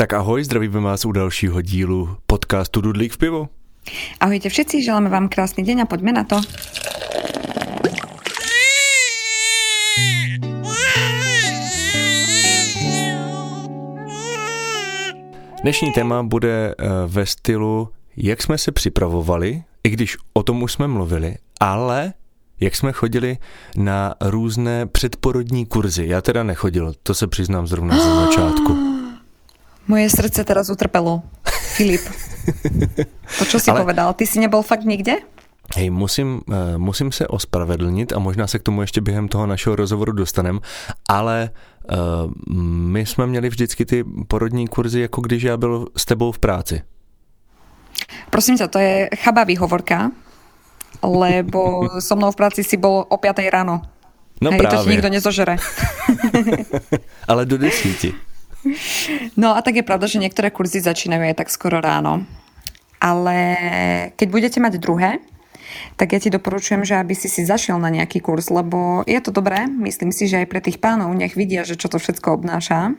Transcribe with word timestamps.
Tak 0.00 0.12
ahoj, 0.12 0.44
zdravíme 0.44 0.80
vás 0.80 1.04
u 1.04 1.12
dalšího 1.12 1.60
dílu 1.62 2.16
podcastu 2.26 2.80
Dudlík 2.80 3.12
v 3.12 3.18
pivo. 3.18 3.48
Ahojte 4.20 4.48
všetci, 4.48 4.80
želáme 4.80 5.12
vám 5.12 5.28
krásný 5.28 5.60
deň 5.60 5.80
a 5.80 5.84
poďme 5.84 6.12
na 6.16 6.24
to. 6.24 6.40
Dnešní 15.62 15.92
téma 15.92 16.22
bude 16.22 16.72
eh, 16.72 16.88
ve 17.06 17.26
stylu, 17.26 17.88
jak 18.16 18.42
jsme 18.42 18.58
se 18.58 18.72
připravovali, 18.72 19.62
i 19.84 19.88
když 19.90 20.16
o 20.32 20.42
tom 20.42 20.62
už 20.62 20.72
jsme 20.72 20.88
mluvili, 20.88 21.36
ale 21.60 22.12
jak 22.60 22.76
jsme 22.76 22.92
chodili 22.92 23.36
na 23.76 24.14
různé 24.20 24.86
předporodní 24.86 25.66
kurzy. 25.66 26.06
Já 26.08 26.20
teda 26.20 26.42
nechodil, 26.42 26.94
to 27.02 27.14
se 27.14 27.26
přiznám 27.26 27.66
zrovna 27.66 27.96
ze 27.98 28.14
začátku. 28.14 28.76
Moje 29.88 30.10
srdce 30.10 30.44
teraz 30.44 30.70
utrpelo. 30.70 31.22
Filip, 31.76 32.02
to, 33.38 33.44
čo 33.44 33.58
si 33.62 33.70
ale... 33.70 33.80
povedal, 33.80 34.14
ty 34.14 34.26
si 34.26 34.40
nebyl 34.40 34.62
fakt 34.62 34.84
nikde? 34.84 35.16
Hej, 35.76 35.90
musím, 35.90 36.40
uh, 36.46 36.54
musím 36.76 37.12
se 37.12 37.28
ospravedlnit 37.28 38.12
a 38.12 38.18
možná 38.18 38.46
se 38.46 38.58
k 38.58 38.62
tomu 38.62 38.80
ještě 38.80 39.00
během 39.00 39.28
toho 39.28 39.46
našeho 39.46 39.76
rozhovoru 39.76 40.12
dostanem, 40.12 40.60
ale 41.08 41.50
uh, 41.50 41.96
my 42.74 43.06
jsme 43.06 43.26
měli 43.26 43.48
vždycky 43.48 43.86
ty 43.86 44.04
porodní 44.28 44.68
kurzy, 44.68 45.00
jako 45.00 45.20
když 45.20 45.42
já 45.42 45.56
byl 45.56 45.86
s 45.96 46.04
tebou 46.04 46.32
v 46.32 46.38
práci. 46.38 46.82
Prosím 48.30 48.58
ťa, 48.58 48.66
to 48.66 48.78
je 48.78 49.08
chabá 49.16 49.44
výhovorka, 49.44 50.10
lebo 51.02 51.88
so 51.98 52.18
mnou 52.18 52.32
v 52.32 52.36
práci 52.36 52.64
si 52.64 52.76
bol 52.76 53.06
o 53.08 53.16
5 53.16 53.38
ráno. 53.50 53.82
No 54.40 54.50
Hej, 54.50 54.58
právě. 54.58 54.78
to 54.78 54.84
ti 54.84 54.90
nikto 54.90 55.08
nezožere. 55.08 55.56
Ale 57.28 57.46
do 57.46 57.58
desíti. 57.58 58.14
No 59.36 59.56
a 59.56 59.62
tak 59.62 59.76
je 59.76 59.82
pravda, 59.82 60.06
že 60.06 60.18
některé 60.18 60.50
kurzy 60.50 60.80
začínají 60.80 61.22
aj 61.22 61.34
tak 61.34 61.50
skoro 61.50 61.80
ráno. 61.80 62.24
Ale 63.00 63.56
keď 64.16 64.28
budete 64.28 64.58
mať 64.60 64.76
druhé, 64.76 65.24
tak 65.96 66.12
ja 66.12 66.20
ti 66.20 66.28
doporučujem, 66.28 66.84
že 66.84 67.00
aby 67.00 67.14
si 67.16 67.32
si 67.32 67.48
zašiel 67.48 67.80
na 67.80 67.88
nejaký 67.88 68.20
kurz, 68.20 68.52
lebo 68.52 69.06
je 69.08 69.20
to 69.24 69.32
dobré, 69.32 69.64
myslím 69.64 70.12
si, 70.12 70.28
že 70.28 70.44
aj 70.44 70.50
pre 70.50 70.60
tých 70.60 70.76
pánov 70.82 71.14
nech 71.16 71.32
vidia, 71.32 71.64
že 71.64 71.80
čo 71.80 71.88
to 71.88 71.96
všetko 71.96 72.36
obnáša. 72.36 72.92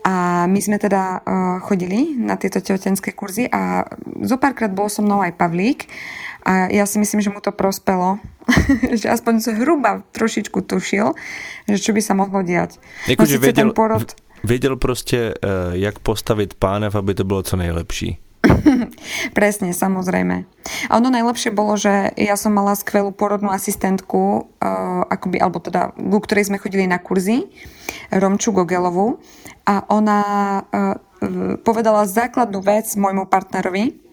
A 0.00 0.46
my 0.48 0.60
sme 0.62 0.80
teda 0.80 1.20
uh, 1.20 1.60
chodili 1.60 2.16
na 2.16 2.40
tieto 2.40 2.62
tehotenské 2.62 3.12
kurzy 3.12 3.44
a 3.52 3.84
zo 4.24 4.40
párkrát 4.40 4.72
bol 4.72 4.88
so 4.88 5.04
mnou 5.04 5.20
aj 5.20 5.36
Pavlík 5.36 5.84
a 6.46 6.72
ja 6.72 6.84
si 6.86 6.98
myslím, 6.98 7.20
že 7.20 7.30
mu 7.30 7.40
to 7.40 7.52
prospelo, 7.52 8.18
že 9.00 9.08
aspoň 9.08 9.40
zhruba 9.40 10.02
trošičku 10.12 10.64
tušil, 10.64 11.12
že 11.68 11.78
čo 11.78 11.92
by 11.92 12.00
sa 12.02 12.14
mohlo 12.16 12.42
diať. 12.42 12.80
Jako, 13.08 13.22
no, 13.22 13.26
že 13.26 13.38
věděl, 13.38 13.72
porod... 13.72 14.12
věděl 14.44 14.76
prostě, 14.76 15.34
uh, 15.44 15.50
jak 15.72 15.98
postavit 15.98 16.54
pánev, 16.54 16.94
aby 16.94 17.14
to 17.14 17.24
bylo 17.24 17.42
co 17.42 17.56
nejlepší. 17.56 18.18
Presne, 19.36 19.76
samozrejme. 19.76 20.48
A 20.88 20.96
ono 20.96 21.12
najlepšie 21.12 21.52
bolo, 21.52 21.76
že 21.76 22.08
ja 22.16 22.40
som 22.40 22.56
mala 22.56 22.72
skvelú 22.72 23.12
porodnú 23.12 23.52
asistentku, 23.52 24.48
uh, 24.48 25.04
akoby, 25.12 25.36
alebo 25.44 25.60
teda, 25.60 25.92
ku 25.92 26.18
ktorej 26.24 26.48
sme 26.48 26.56
chodili 26.56 26.88
na 26.88 26.96
kurzy, 26.96 27.52
Romču 28.08 28.56
Gogelovu, 28.56 29.20
a 29.68 29.84
ona 29.92 30.20
uh, 30.64 30.96
povedala 31.60 32.08
základnú 32.08 32.64
vec 32.64 32.88
môjmu 32.96 33.28
partnerovi, 33.28 34.09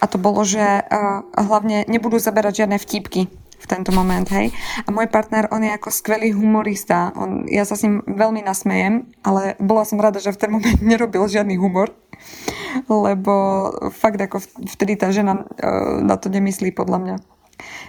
a 0.00 0.04
to 0.06 0.16
bolo, 0.20 0.44
že 0.44 0.60
uh, 0.60 1.24
hlavne 1.36 1.88
nebudú 1.88 2.20
zaberať 2.20 2.64
žiadne 2.64 2.78
vtipky 2.80 3.28
v 3.56 3.66
tento 3.66 3.90
moment, 3.90 4.28
hej. 4.28 4.52
A 4.84 4.92
môj 4.92 5.08
partner, 5.08 5.48
on 5.48 5.64
je 5.64 5.72
ako 5.72 5.88
skvelý 5.88 6.36
humorista. 6.36 7.10
On, 7.16 7.48
ja 7.48 7.64
sa 7.64 7.74
s 7.74 7.88
ním 7.88 8.04
veľmi 8.04 8.44
nasmejem, 8.44 9.08
ale 9.24 9.56
bola 9.56 9.88
som 9.88 9.96
rada, 9.96 10.20
že 10.20 10.30
v 10.30 10.40
ten 10.40 10.50
moment 10.52 10.80
nerobil 10.84 11.24
žiadny 11.24 11.56
humor, 11.56 11.96
lebo 12.86 13.34
fakt 13.96 14.20
ako 14.20 14.44
vtedy 14.76 15.00
tá 15.00 15.08
žena 15.08 15.42
uh, 15.42 15.98
na 16.04 16.20
to 16.20 16.28
nemyslí 16.28 16.70
podľa 16.76 16.98
mňa. 17.00 17.16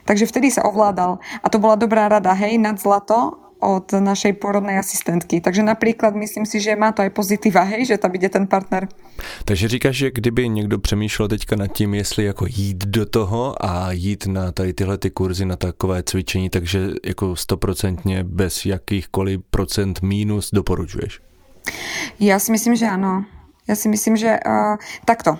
Takže 0.08 0.23
vtedy 0.23 0.47
sa 0.47 0.63
ovládal. 0.63 1.19
A 1.44 1.47
to 1.52 1.59
bola 1.59 1.75
dobrá 1.75 2.07
rada, 2.07 2.31
hej, 2.31 2.56
nad 2.56 2.79
zlato 2.79 3.47
od 3.59 3.91
našej 3.94 4.34
porodnej 4.34 4.79
asistentky. 4.79 5.41
Takže 5.41 5.63
například 5.63 6.16
myslím 6.16 6.45
si, 6.45 6.62
že 6.62 6.75
má 6.75 6.91
to 6.91 7.01
aj 7.01 7.09
pozitiva, 7.09 7.62
hej, 7.62 7.85
že 7.85 7.97
tam 7.97 8.16
ide 8.16 8.29
ten 8.29 8.47
partner. 8.47 8.88
Takže 9.45 9.68
říkáš, 9.68 9.95
že 9.95 10.12
kdyby 10.12 10.50
někdo 10.50 10.79
přemýšlel 10.79 11.28
teďka 11.28 11.56
nad 11.56 11.67
tím, 11.67 11.94
jestli 11.94 12.23
jako 12.23 12.46
jít 12.50 12.85
do 12.85 13.06
toho 13.06 13.66
a 13.66 13.91
jít 13.91 14.28
na 14.28 14.51
tady 14.51 14.73
tyhle 14.73 14.97
ty 14.97 15.09
kurzy, 15.09 15.46
na 15.46 15.56
takové 15.56 16.03
cvičení, 16.03 16.50
takže 16.50 16.90
jako 17.06 17.35
stoprocentně 17.35 18.23
bez 18.23 18.66
jakýchkoliv 18.66 19.41
procent 19.50 20.01
mínus 20.01 20.50
doporučuješ? 20.53 21.19
Já 22.19 22.40
si 22.40 22.51
myslím, 22.51 22.75
že 22.75 22.85
ano. 22.85 23.25
Já 23.67 23.75
si 23.75 23.90
myslím, 23.90 24.17
že 24.17 24.38
uh, 24.47 24.75
takto. 25.06 25.38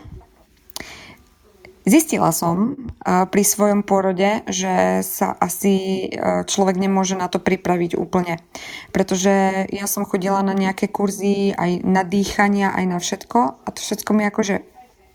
Zistila 1.88 2.36
som 2.36 2.76
pri 3.08 3.44
svojom 3.48 3.88
porode, 3.88 4.44
že 4.52 5.00
sa 5.08 5.40
asi 5.40 6.12
človek 6.20 6.76
nemôže 6.76 7.16
na 7.16 7.32
to 7.32 7.40
pripraviť 7.40 7.96
úplne. 7.96 8.44
Pretože 8.92 9.64
ja 9.72 9.88
som 9.88 10.04
chodila 10.04 10.44
na 10.44 10.52
nejaké 10.52 10.92
kurzy 10.92 11.56
aj 11.56 11.88
na 11.88 12.04
dýchania, 12.04 12.76
aj 12.76 12.86
na 12.92 12.98
všetko 13.00 13.40
a 13.64 13.68
to 13.72 13.80
všetko 13.80 14.12
mi 14.12 14.28
akože 14.28 14.68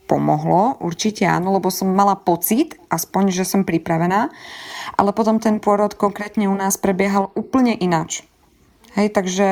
pomohlo, 0.09 0.81
určite 0.81 1.29
áno, 1.29 1.57
lebo 1.57 1.69
som 1.69 1.93
mala 1.93 2.17
pocit, 2.17 2.81
aspoň, 2.89 3.33
že 3.33 3.49
som 3.49 3.69
pripravená, 3.69 4.29
ale 4.97 5.11
potom 5.13 5.41
ten 5.41 5.61
pôrod 5.61 5.93
konkrétne 5.93 6.49
u 6.49 6.57
nás 6.57 6.81
prebiehal 6.81 7.33
úplne 7.33 7.77
ináč. 7.77 8.25
Hej, 8.93 9.13
takže 9.17 9.49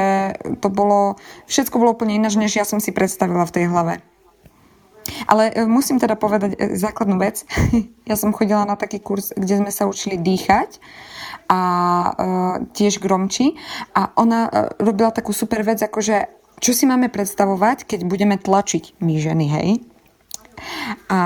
to 0.60 0.68
bolo, 0.68 1.16
všetko 1.48 1.80
bolo 1.80 1.96
úplne 1.96 2.16
ináč, 2.16 2.36
než 2.36 2.60
ja 2.60 2.68
som 2.68 2.76
si 2.76 2.92
predstavila 2.92 3.48
v 3.48 3.54
tej 3.56 3.64
hlave. 3.72 4.04
Ale 5.26 5.52
e, 5.52 5.64
musím 5.66 6.00
teda 6.00 6.16
povedať 6.16 6.56
e, 6.56 6.58
základnú 6.76 7.20
vec. 7.20 7.44
Ja 8.10 8.18
som 8.18 8.34
chodila 8.34 8.66
na 8.66 8.74
taký 8.74 8.98
kurz, 8.98 9.30
kde 9.30 9.62
sme 9.62 9.70
sa 9.70 9.86
učili 9.86 10.18
dýchať 10.18 10.82
a 11.46 11.60
uh, 11.62 12.54
tiež 12.74 12.98
gromči 12.98 13.54
a 13.94 14.10
ona 14.18 14.50
uh, 14.50 14.50
robila 14.82 15.14
takú 15.14 15.30
super 15.30 15.62
vec, 15.62 15.78
akože 15.78 16.26
čo 16.58 16.74
si 16.74 16.90
máme 16.90 17.06
predstavovať, 17.06 17.86
keď 17.86 18.10
budeme 18.10 18.34
tlačiť 18.34 18.98
my 18.98 19.14
ženy, 19.14 19.46
hej? 19.46 19.68
A 21.06 21.20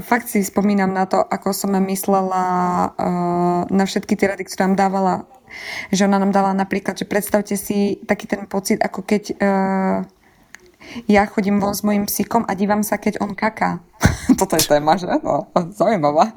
fakt 0.00 0.32
si 0.32 0.40
spomínam 0.40 0.96
na 0.96 1.04
to, 1.04 1.20
ako 1.20 1.52
som 1.52 1.76
myslela 1.76 2.44
uh, 2.96 3.60
na 3.68 3.84
všetky 3.84 4.16
tie 4.16 4.32
rady, 4.32 4.48
ktoré 4.48 4.72
nám 4.72 4.80
dávala 4.80 5.14
že 5.92 6.06
ona 6.06 6.18
nám 6.18 6.34
dala 6.34 6.50
napríklad, 6.56 6.98
že 6.98 7.08
predstavte 7.08 7.54
si 7.54 7.98
taký 8.04 8.26
ten 8.26 8.46
pocit, 8.50 8.82
ako 8.82 9.06
keď 9.06 9.22
uh, 9.38 9.96
ja 11.08 11.26
chodím 11.26 11.60
von 11.60 11.74
s 11.74 11.82
mojím 11.82 12.06
psíkom 12.06 12.44
a 12.48 12.54
dívam 12.54 12.82
sa, 12.82 12.96
keď 12.96 13.20
on 13.20 13.34
kaká. 13.34 13.80
Toto 14.40 14.56
je 14.56 14.64
téma, 14.66 14.96
že? 14.96 15.10
No, 15.22 15.48
zaujímavá. 15.74 16.32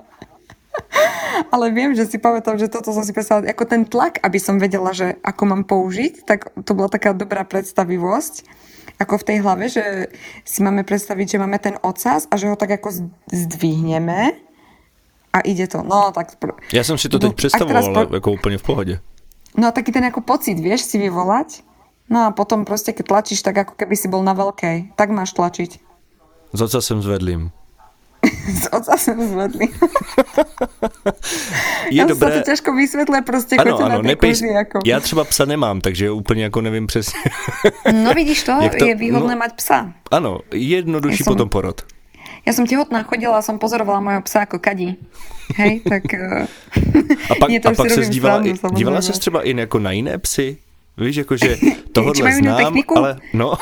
Ale 1.54 1.74
viem, 1.74 1.96
že 1.98 2.06
si 2.06 2.18
pamätám, 2.22 2.58
že 2.58 2.70
toto 2.70 2.94
som 2.94 3.02
si 3.02 3.14
predstavila 3.14 3.50
ako 3.50 3.66
ten 3.66 3.86
tlak, 3.86 4.22
aby 4.22 4.38
som 4.38 4.62
vedela, 4.62 4.94
že 4.94 5.18
ako 5.26 5.44
mám 5.50 5.64
použiť, 5.66 6.26
tak 6.26 6.54
to 6.54 6.72
bola 6.78 6.90
taká 6.90 7.18
dobrá 7.18 7.42
predstavivosť 7.46 8.46
ako 8.98 9.22
v 9.22 9.28
tej 9.30 9.38
hlave, 9.46 9.70
že 9.70 10.10
si 10.42 10.66
máme 10.66 10.82
predstaviť, 10.82 11.38
že 11.38 11.42
máme 11.42 11.62
ten 11.62 11.78
ocas 11.86 12.26
a 12.30 12.38
že 12.38 12.50
ho 12.50 12.58
tak 12.58 12.82
ako 12.82 13.14
zdvihneme 13.30 14.34
a 15.34 15.38
ide 15.46 15.70
to. 15.70 15.86
No, 15.86 16.12
tak... 16.12 16.34
Já 16.74 16.84
jsem 16.84 16.98
si 16.98 17.10
to 17.10 17.20
teď 17.20 17.34
představoval, 17.34 18.08
po... 18.08 18.16
jako 18.16 18.32
úplně 18.32 18.58
v 18.58 18.64
pohodě. 18.64 19.00
No 19.58 19.68
a 19.68 19.72
taký 19.72 19.92
ten 19.92 20.06
ako 20.06 20.22
pocit, 20.22 20.60
vieš, 20.60 20.82
si 20.82 20.98
vyvolať 21.02 21.66
No 22.10 22.26
a 22.26 22.32
potom 22.32 22.66
prostě, 22.66 22.94
keď 22.94 23.08
tlačíš, 23.08 23.42
tak 23.42 23.58
ako 23.58 23.74
keby 23.76 23.96
si 23.96 24.08
bol 24.08 24.24
na 24.24 24.34
veľkej. 24.34 24.96
Tak 24.96 25.10
máš 25.12 25.36
tlačiť. 25.36 25.80
S 26.54 26.62
ocasem 26.62 27.02
zvedlým. 27.02 27.52
S 28.64 28.74
ocasem 28.74 29.28
zvedlým. 29.28 29.68
je 31.92 32.00
Tam 32.00 32.08
dobré... 32.08 32.32
se 32.32 32.40
to 32.40 32.52
těžko 32.52 32.74
vysvětluje 32.74 33.22
prostě 33.22 33.56
ano, 33.56 33.78
ano, 33.78 33.90
na 33.90 34.02
nepíš... 34.02 34.42
jako. 34.42 34.80
Já 34.86 35.00
třeba 35.00 35.24
psa 35.24 35.46
nemám, 35.46 35.82
takže 35.82 36.12
úplně 36.12 36.44
jako 36.44 36.62
nevím 36.62 36.88
přesně. 36.88 37.20
no 38.04 38.14
vidíš 38.14 38.44
to, 38.44 38.54
to? 38.80 38.86
je 38.86 38.96
výhodné 38.96 39.36
no, 39.36 39.40
mať 39.40 39.56
psa. 39.56 39.94
Ano, 40.12 40.40
jednodušší 40.52 41.24
som... 41.24 41.36
potom 41.36 41.50
porod. 41.50 41.84
Ja 42.48 42.56
som 42.56 42.64
tehotná 42.64 43.04
chodila 43.04 43.38
a 43.38 43.44
som 43.44 43.60
pozorovala 43.60 44.00
mojho 44.00 44.24
psa 44.24 44.48
ako 44.48 44.64
kadí. 44.64 44.96
Hej, 45.60 45.84
tak... 45.84 46.08
Eh, 46.16 46.48
a 47.28 47.36
pak, 47.36 47.50
a 47.52 47.72
pak 47.76 47.92
se 47.92 48.08
dívala, 48.08 48.40
dívala 48.72 49.02
se 49.02 49.12
třeba 49.12 49.44
i 49.44 49.60
jako 49.60 49.80
na 49.80 49.92
jiné 49.92 50.18
psy? 50.18 50.58
Víš, 50.98 51.16
jakože 51.16 51.58
tohohle 51.92 52.34
znám, 52.34 52.74
ale 52.96 53.20
no. 53.34 53.54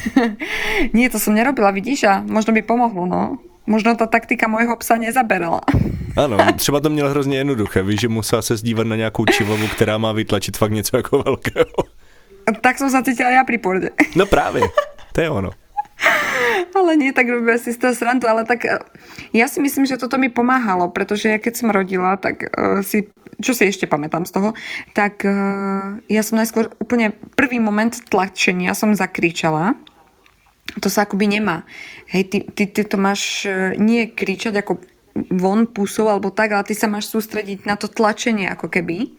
Nie, 0.92 1.08
to 1.08 1.16
som 1.16 1.32
nerobila, 1.32 1.72
vidíš, 1.72 2.04
a 2.04 2.20
možno 2.20 2.52
by 2.52 2.62
pomohlo, 2.62 3.08
no. 3.08 3.40
Možno 3.64 3.96
ta 3.96 4.06
taktika 4.06 4.48
mojho 4.48 4.76
psa 4.76 4.96
nezaberala. 4.96 5.60
Ano, 6.16 6.38
třeba 6.56 6.80
to 6.80 6.90
měl 6.90 7.08
hrozně 7.08 7.38
jednoduché, 7.38 7.82
víš, 7.82 8.00
že 8.00 8.08
musela 8.08 8.42
se 8.42 8.56
zdívat 8.56 8.86
na 8.86 8.96
nějakou 8.96 9.24
čivovu, 9.24 9.68
která 9.68 9.98
má 9.98 10.12
vytlačit 10.12 10.56
fakt 10.56 10.72
něco 10.72 10.96
jako 10.96 11.22
velkého. 11.22 11.74
Tak 12.60 12.78
jsem 12.78 12.90
se 12.90 13.02
cítila 13.02 13.30
já 13.30 13.44
při 13.44 13.58
porde. 13.58 13.88
No 14.16 14.26
právě, 14.26 14.62
to 15.12 15.20
je 15.20 15.30
ono. 15.30 15.50
Ale 16.74 16.96
nie, 16.96 17.12
tak 17.12 17.28
robíme 17.28 17.58
si 17.58 17.72
z 17.72 17.78
toho 17.78 17.94
srandu, 17.94 18.28
ale 18.28 18.44
tak 18.44 18.64
eh, 18.64 18.78
ja 19.36 19.46
si 19.46 19.60
myslím, 19.60 19.86
že 19.86 20.00
toto 20.00 20.18
mi 20.18 20.32
pomáhalo, 20.32 20.88
pretože 20.88 21.28
ja 21.28 21.38
keď 21.38 21.54
som 21.56 21.68
rodila, 21.70 22.16
tak 22.16 22.46
uh, 22.46 22.80
si 22.80 23.10
čo 23.40 23.56
si 23.56 23.66
ešte 23.66 23.88
pamätám 23.88 24.28
z 24.28 24.32
toho, 24.36 24.48
tak 24.92 25.24
uh, 25.24 25.98
ja 26.06 26.22
som 26.22 26.38
najskôr 26.38 26.70
úplne 26.78 27.16
prvý 27.34 27.58
moment 27.58 27.92
tlačenia 28.08 28.76
som 28.76 28.94
zakričala, 28.94 29.74
to 30.78 30.86
sa 30.86 31.02
akoby 31.02 31.26
nemá. 31.26 31.66
Hej, 32.06 32.24
ty, 32.30 32.38
ty, 32.54 32.64
ty 32.70 32.82
to 32.86 32.94
máš 32.94 33.42
e, 33.42 33.74
nie 33.74 34.06
kričať 34.06 34.54
ako 34.62 34.78
von 35.34 35.66
pusou 35.66 36.06
alebo 36.06 36.30
tak, 36.30 36.54
ale 36.54 36.62
ty 36.62 36.78
sa 36.78 36.86
máš 36.86 37.10
sústrediť 37.10 37.66
na 37.66 37.74
to 37.74 37.90
tlačenie 37.90 38.46
ako 38.46 38.70
keby. 38.70 39.10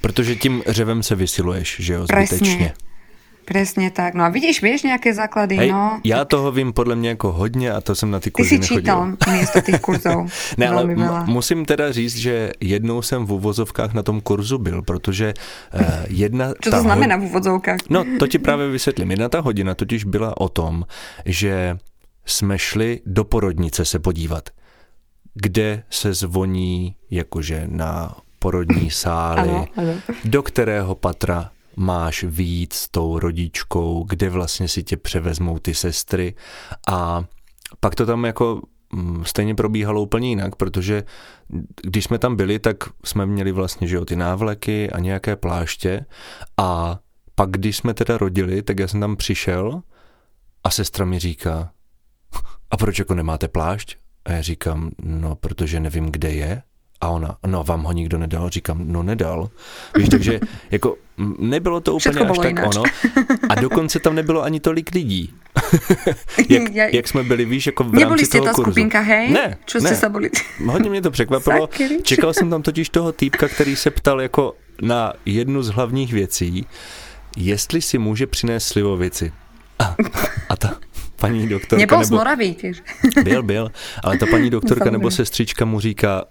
Protože 0.00 0.36
tím 0.36 0.62
řevem 0.66 1.02
se 1.02 1.14
vysiluješ, 1.14 1.76
že 1.80 1.92
jo, 1.92 2.06
zbytečně. 2.06 2.56
Presne. 2.56 2.89
Presne 3.50 3.90
tak. 3.90 4.14
No 4.14 4.22
a 4.22 4.30
vidíš, 4.30 4.62
vieš 4.62 4.86
nejaké 4.86 5.10
základy? 5.10 5.58
Hej, 5.58 5.74
no. 5.74 5.98
Já 6.06 6.24
toho 6.24 6.52
vím 6.54 6.72
podle 6.72 6.94
mě 6.94 7.08
jako 7.08 7.32
hodně 7.32 7.72
a 7.72 7.80
to 7.80 7.94
jsem 7.94 8.10
na 8.10 8.20
ty 8.20 8.30
kurzy 8.30 8.58
Ty 8.58 8.66
si 8.66 8.74
čítal 8.74 9.12
místo 9.32 9.60
těch 9.60 9.80
kurzů. 9.80 10.26
ne, 10.56 10.68
ale 10.68 10.82
m- 10.82 11.24
musím 11.26 11.64
teda 11.64 11.92
říct, 11.92 12.16
že 12.16 12.50
jednou 12.60 13.02
jsem 13.02 13.26
v 13.26 13.32
uvozovkách 13.32 13.94
na 13.94 14.02
tom 14.02 14.20
kurzu 14.20 14.58
byl, 14.58 14.82
protože 14.82 15.34
uh, 15.74 15.82
jedna... 16.08 16.54
Co 16.62 16.70
to 16.70 16.80
znamená 16.80 17.16
v 17.16 17.22
uvozovkách? 17.22 17.78
No, 17.90 18.04
to 18.18 18.26
ti 18.26 18.38
právě 18.38 18.68
vysvětlím. 18.68 19.10
Jedna 19.10 19.28
ta 19.28 19.40
hodina 19.40 19.74
totiž 19.74 20.04
byla 20.04 20.40
o 20.40 20.48
tom, 20.48 20.84
že 21.26 21.78
jsme 22.26 22.58
šli 22.58 23.00
do 23.06 23.24
porodnice 23.24 23.84
se 23.84 23.98
podívat, 23.98 24.48
kde 25.34 25.82
se 25.90 26.14
zvoní 26.14 26.96
jakože 27.10 27.64
na 27.66 28.14
porodní 28.38 28.90
sály, 29.02 29.48
ano, 29.48 29.66
ano. 29.76 29.92
do 30.24 30.42
kterého 30.42 30.94
patra 30.94 31.50
máš 31.80 32.24
víc 32.24 32.74
s 32.74 32.88
tou 32.88 33.18
rodičkou, 33.18 34.04
kde 34.08 34.30
vlastně 34.30 34.68
si 34.68 34.82
tě 34.82 34.96
převezmou 34.96 35.58
ty 35.58 35.74
sestry 35.74 36.34
a 36.88 37.24
pak 37.80 37.94
to 37.94 38.06
tam 38.06 38.24
jako 38.24 38.62
mm, 38.92 39.24
stejně 39.24 39.54
probíhalo 39.54 40.02
úplně 40.02 40.28
jinak, 40.28 40.56
protože 40.56 41.02
když 41.82 42.04
jsme 42.04 42.18
tam 42.18 42.36
byli, 42.36 42.58
tak 42.58 42.76
jsme 43.04 43.26
měli 43.26 43.52
vlastně 43.52 43.88
že 43.88 43.96
jo, 43.96 44.04
ty 44.04 44.16
návleky 44.16 44.90
a 44.90 44.98
nějaké 44.98 45.36
pláště 45.36 46.06
a 46.56 46.98
pak 47.34 47.50
když 47.50 47.76
jsme 47.76 47.94
teda 47.94 48.18
rodili, 48.18 48.62
tak 48.62 48.78
já 48.78 48.88
jsem 48.88 49.00
tam 49.00 49.16
přišel 49.16 49.82
a 50.64 50.70
sestra 50.70 51.04
mi 51.04 51.18
říká, 51.18 51.70
a 52.70 52.76
proč 52.76 52.98
jako 52.98 53.14
nemáte 53.14 53.48
plášť? 53.48 53.96
A 54.24 54.32
já 54.32 54.42
říkám, 54.42 54.90
no 55.02 55.36
protože 55.36 55.80
nevím, 55.80 56.06
kde 56.10 56.30
je. 56.32 56.62
A 57.00 57.08
ona, 57.08 57.38
no 57.46 57.64
vám 57.64 57.82
ho 57.82 57.92
nikdo 57.92 58.18
nedal, 58.18 58.50
říkám, 58.50 58.92
no 58.92 59.02
nedal. 59.02 59.50
Víš, 59.96 60.08
takže 60.08 60.40
jako 60.70 60.96
nebylo 61.38 61.80
to 61.80 61.94
úplně 61.94 62.20
až 62.20 62.38
tak 62.38 62.48
jináč. 62.48 62.76
ono. 62.76 62.82
A 63.48 63.54
dokonce 63.54 64.00
tam 64.00 64.14
nebylo 64.14 64.42
ani 64.42 64.60
tolik 64.60 64.94
lidí. 64.94 65.34
jak, 66.48 66.94
jak 66.94 67.08
jsme 67.08 67.22
byli, 67.22 67.44
víš, 67.44 67.66
jako 67.66 67.84
v 67.84 67.94
rámci 67.94 68.28
toho 68.28 68.44
ta 68.44 68.52
kurzu. 68.52 68.70
skupinka, 68.70 69.00
hej? 69.00 69.30
Ne, 69.30 69.58
Čo 69.64 69.78
ne. 69.80 69.88
jste 69.88 69.96
se 69.96 70.08
boli? 70.08 70.30
Hodně 70.66 70.90
mě 70.90 71.02
to 71.02 71.10
překvapilo. 71.10 71.68
Čekal 72.02 72.34
jsem 72.34 72.50
tam 72.50 72.62
totiž 72.62 72.88
toho 72.88 73.12
týpka, 73.12 73.48
který 73.48 73.76
se 73.76 73.90
ptal 73.90 74.20
jako 74.20 74.56
na 74.82 75.12
jednu 75.26 75.62
z 75.62 75.68
hlavních 75.68 76.12
věcí, 76.12 76.66
jestli 77.36 77.82
si 77.82 77.98
může 77.98 78.26
přinést 78.26 78.66
slivovici. 78.66 79.32
A, 79.78 79.96
a 80.48 80.56
ta, 80.56 80.76
paní 81.20 81.48
doktorka... 81.48 81.76
Nebyl 81.76 81.98
nebo, 81.98 82.04
z 82.04 82.10
Moravy, 82.10 82.56
Byl, 83.24 83.42
byl, 83.42 83.70
ale 84.04 84.18
ta 84.18 84.26
paní 84.26 84.50
doktorka 84.50 84.90
nebo 84.90 85.10
sestřička 85.10 85.64
mu 85.64 85.80
říká, 85.80 86.24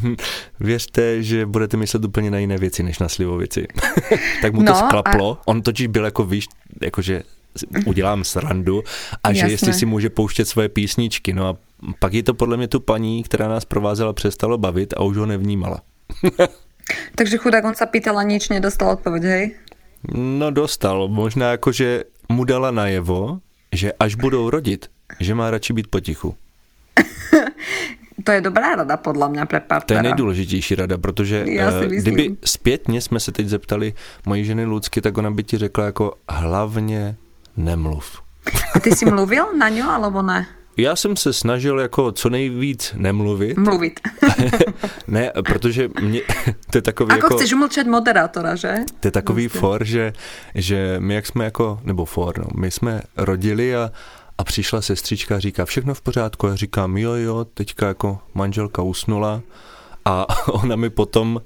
věřte, 0.60 1.22
že 1.22 1.46
budete 1.46 1.76
myslet 1.76 2.04
úplně 2.04 2.30
na 2.30 2.38
jiné 2.38 2.58
věci, 2.58 2.82
než 2.82 2.98
na 2.98 3.08
slivovici. 3.08 3.66
tak 4.42 4.52
mu 4.52 4.64
to 4.64 4.72
no, 4.72 4.78
sklaplo, 4.78 5.38
a... 5.40 5.42
on 5.46 5.62
totiž 5.62 5.86
byl 5.86 6.04
jako, 6.04 6.24
víš, 6.24 6.46
jakože 6.82 7.22
udělám 7.86 8.24
srandu 8.24 8.82
a 9.24 9.28
Jasné. 9.28 9.40
že 9.40 9.54
jestli 9.54 9.72
si 9.72 9.86
může 9.86 10.10
pouštět 10.10 10.44
svoje 10.44 10.68
písničky. 10.68 11.32
No 11.32 11.48
a 11.48 11.56
pak 11.98 12.14
je 12.14 12.22
to 12.22 12.34
podle 12.34 12.56
mě 12.56 12.68
tu 12.68 12.80
paní, 12.80 13.22
která 13.22 13.48
nás 13.48 13.64
provázela, 13.64 14.12
přestalo 14.12 14.58
bavit 14.58 14.94
a 14.96 15.02
už 15.02 15.16
ho 15.16 15.26
nevnímala. 15.26 15.80
Takže 17.14 17.36
chudák 17.36 17.64
on 17.64 17.74
se 17.74 17.86
pýtal 17.86 18.18
a 18.18 18.22
nič 18.22 18.48
nedostal 18.48 18.90
odpověď, 18.90 19.22
hej? 19.22 19.54
No 20.14 20.50
dostal, 20.50 21.08
možná 21.08 21.50
jako, 21.50 21.72
že 21.72 22.04
mu 22.28 22.44
dala 22.44 22.70
najevo, 22.70 23.38
že 23.72 23.92
až 23.92 24.14
budou 24.14 24.50
rodit, 24.50 24.90
že 25.20 25.34
má 25.34 25.50
radši 25.50 25.72
být 25.72 25.86
potichu. 25.86 26.34
to 28.24 28.32
je 28.32 28.40
dobrá 28.40 28.76
rada 28.76 28.96
podle 28.96 29.28
mě 29.28 29.46
pro 29.46 29.60
partnera. 29.60 30.02
To 30.02 30.06
je 30.06 30.10
nejdůležitější 30.10 30.74
rada, 30.74 30.98
protože 30.98 31.44
uh, 31.44 31.84
kdyby 31.84 32.36
zpětně 32.44 33.00
jsme 33.00 33.20
se 33.20 33.32
teď 33.32 33.46
zeptali 33.46 33.94
mojí 34.26 34.44
ženy 34.44 34.64
Lucky, 34.64 35.00
tak 35.00 35.18
ona 35.18 35.30
by 35.30 35.44
ti 35.44 35.58
řekla 35.58 35.84
jako 35.84 36.14
hlavně 36.28 37.16
nemluv. 37.56 38.22
A 38.74 38.80
ty 38.80 38.90
jsi 38.90 39.04
mluvil 39.04 39.56
na 39.58 39.68
ňu, 39.68 39.84
alebo 39.90 40.22
ne? 40.22 40.46
Já 40.78 40.96
jsem 40.96 41.16
se 41.16 41.32
snažil 41.32 41.80
jako 41.80 42.12
co 42.12 42.30
nejvíc 42.30 42.94
nemluvit. 42.96 43.58
Mluvit. 43.58 44.00
ne, 45.08 45.32
protože 45.44 45.88
mě, 46.02 46.20
to 46.70 46.78
je 46.78 46.82
takový 46.82 47.12
Ako 47.12 47.26
jako... 47.26 47.36
chceš 47.36 47.52
umlčet 47.52 47.86
moderátora, 47.86 48.56
že? 48.56 48.74
To 49.00 49.08
je 49.08 49.12
takový 49.12 49.46
vlastně. 49.46 49.60
for, 49.60 49.84
že, 49.84 50.12
že 50.54 50.96
my 50.98 51.14
jak 51.14 51.26
jsme 51.26 51.44
jako, 51.44 51.80
nebo 51.84 52.04
for, 52.04 52.38
no, 52.38 52.46
my 52.56 52.70
jsme 52.70 53.02
rodili 53.16 53.76
a, 53.76 53.90
a 54.38 54.44
přišla 54.44 54.80
sestřička 54.82 55.36
a 55.36 55.38
říká, 55.38 55.64
všechno 55.64 55.94
v 55.94 56.00
pořádku. 56.00 56.46
Já 56.46 56.56
říkám, 56.56 56.96
jo, 56.96 57.12
jo, 57.12 57.46
teďka 57.54 57.88
jako 57.88 58.18
manželka 58.34 58.82
usnula 58.82 59.40
a 60.04 60.26
ona 60.52 60.76
mi 60.76 60.90
potom 60.90 61.42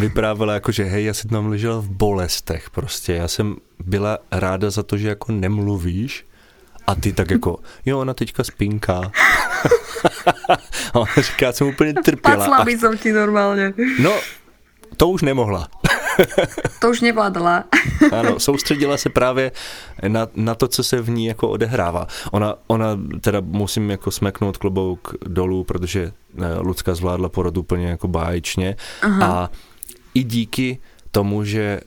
vyprávěla 0.00 0.54
jako, 0.54 0.72
že 0.72 0.84
hej, 0.84 1.04
já 1.04 1.14
jsem 1.14 1.30
tam 1.30 1.46
ležela 1.46 1.78
v 1.78 1.88
bolestech 1.88 2.70
prostě. 2.70 3.12
Já 3.14 3.28
jsem 3.28 3.56
byla 3.84 4.18
ráda 4.32 4.70
za 4.70 4.82
to, 4.82 4.96
že 4.96 5.08
jako 5.08 5.32
nemluvíš, 5.32 6.26
a 6.86 6.94
ty 6.94 7.12
tak 7.12 7.30
jako, 7.30 7.58
jo, 7.86 8.00
ona 8.00 8.14
teďka 8.14 8.44
spinká. 8.44 9.10
a 10.94 10.98
ona 10.98 11.12
říká, 11.20 11.52
jsem 11.52 11.66
úplně 11.66 11.94
trpěla. 11.94 12.36
Pacla 12.36 12.64
by 12.64 12.78
som 12.78 12.98
ti 12.98 13.12
normálně. 13.12 13.74
No, 13.98 14.12
to 14.96 15.08
už 15.08 15.22
nemohla. 15.22 15.68
to 16.80 16.90
už 16.90 17.00
nevládala. 17.00 17.64
ano, 18.12 18.40
soustředila 18.40 18.96
se 18.96 19.08
právě 19.08 19.52
na, 20.08 20.28
na 20.34 20.54
to, 20.54 20.68
co 20.68 20.84
se 20.84 21.00
v 21.00 21.10
ní 21.10 21.26
jako 21.26 21.48
odehrává. 21.48 22.06
Ona, 22.32 22.54
ona 22.66 22.86
teda 23.20 23.40
musím 23.40 23.90
jako 23.90 24.10
smeknout 24.10 24.56
klobouk 24.56 25.14
dolů, 25.26 25.64
protože 25.64 26.12
eh, 26.38 26.58
Lucka 26.58 26.94
zvládla 26.94 27.28
porod 27.28 27.56
úplně 27.56 27.86
jako 27.88 28.08
báječně 28.08 28.76
Aha. 29.02 29.26
a 29.26 29.50
i 30.14 30.22
díky 30.22 30.78
tomu, 31.10 31.44
že 31.44 31.80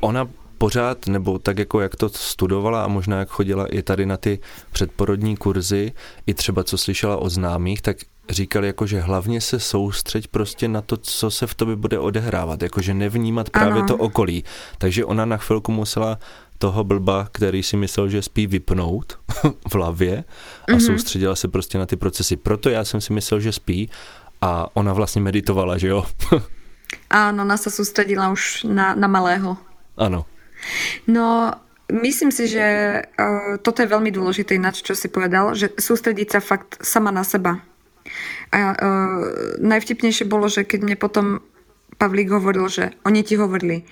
ona 0.00 0.28
pořád, 0.58 1.06
nebo 1.06 1.38
tak 1.38 1.58
jako 1.58 1.80
jak 1.80 1.96
to 1.96 2.08
studovala 2.08 2.84
a 2.84 2.88
možná 2.88 3.18
jak 3.18 3.28
chodila 3.28 3.66
i 3.66 3.82
tady 3.82 4.06
na 4.06 4.16
ty 4.16 4.38
předporodní 4.72 5.36
kurzy, 5.36 5.92
i 6.26 6.34
třeba 6.34 6.64
co 6.64 6.78
slyšela 6.78 7.16
od 7.16 7.28
známých, 7.28 7.82
tak 7.82 7.96
říkali 8.30 8.66
jako, 8.66 8.86
že 8.86 9.00
hlavně 9.00 9.40
se 9.40 9.60
soustřeď 9.60 10.28
prostě 10.28 10.68
na 10.68 10.82
to, 10.82 10.96
co 10.96 11.30
se 11.30 11.46
v 11.46 11.54
tobě 11.54 11.76
bude 11.76 11.98
odehrávat, 11.98 12.62
jakože 12.62 12.94
nevnímat 12.94 13.50
právě 13.50 13.78
ano. 13.78 13.88
to 13.88 13.96
okolí. 13.96 14.44
Takže 14.78 15.04
ona 15.04 15.24
na 15.24 15.36
chvilku 15.36 15.72
musela 15.72 16.18
toho 16.58 16.84
blba, 16.84 17.28
který 17.32 17.62
si 17.62 17.76
myslel, 17.76 18.08
že 18.08 18.22
spí 18.22 18.46
vypnout 18.46 19.18
v 19.68 19.74
hlavě 19.74 20.24
a 20.68 20.72
mm-hmm. 20.72 20.86
soustředila 20.86 21.36
se 21.36 21.48
prostě 21.48 21.78
na 21.78 21.86
ty 21.86 21.96
procesy. 21.96 22.36
Proto 22.36 22.70
já 22.70 22.84
jsem 22.84 23.00
si 23.00 23.12
myslel, 23.12 23.40
že 23.40 23.52
spí 23.52 23.90
a 24.40 24.76
ona 24.76 24.92
vlastně 24.92 25.22
meditovala, 25.22 25.78
že 25.78 25.88
jo? 25.88 26.06
Áno, 27.08 27.44
ona 27.44 27.56
sa 27.56 27.68
sústredila 27.72 28.32
už 28.32 28.64
na, 28.68 28.92
na 28.96 29.08
malého. 29.08 29.56
Áno. 29.96 30.24
No, 31.06 31.54
myslím 31.88 32.30
si, 32.30 32.48
že 32.48 32.66
uh, 33.04 33.56
toto 33.62 33.82
je 33.82 33.92
veľmi 33.92 34.12
dôležité, 34.12 34.56
ináč 34.56 34.84
čo 34.84 34.92
si 34.92 35.08
povedal, 35.08 35.56
že 35.56 35.72
sústrediť 35.74 36.28
sa 36.36 36.40
fakt 36.44 36.78
sama 36.84 37.08
na 37.14 37.24
seba. 37.24 37.60
A 38.52 38.58
uh, 38.72 39.20
najvtipnejšie 39.60 40.24
bolo, 40.28 40.48
že 40.48 40.64
keď 40.64 40.80
mne 40.84 40.96
potom 40.96 41.26
Pavlík 41.98 42.30
hovoril, 42.30 42.70
že 42.70 42.94
oni 43.02 43.26
ti 43.26 43.34
hovorili, 43.34 43.82